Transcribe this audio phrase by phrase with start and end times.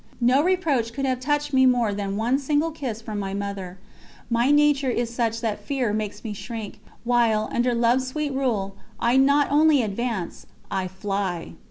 [0.19, 3.77] No reproach could have touched me more than one single kiss from my Mother.
[4.31, 9.15] My nature is such that fear makes me shrink, while, under love's sweet rule, I
[9.17, 11.53] not only advance I fly.